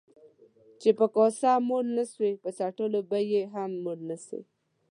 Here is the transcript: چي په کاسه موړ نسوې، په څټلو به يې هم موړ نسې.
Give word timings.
چي 0.81 0.89
په 0.99 1.05
کاسه 1.15 1.51
موړ 1.67 1.85
نسوې، 1.97 2.31
په 2.43 2.49
څټلو 2.57 2.99
به 3.09 3.19
يې 3.31 3.41
هم 3.53 3.71
موړ 3.83 3.97
نسې. 4.09 4.39